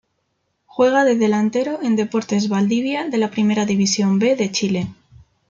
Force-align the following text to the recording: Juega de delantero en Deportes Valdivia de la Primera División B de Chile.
Juega 0.65 1.03
de 1.05 1.15
delantero 1.15 1.79
en 1.83 1.95
Deportes 1.95 2.49
Valdivia 2.49 3.07
de 3.07 3.19
la 3.19 3.29
Primera 3.29 3.67
División 3.67 4.17
B 4.17 4.35
de 4.35 4.51
Chile. 4.51 4.87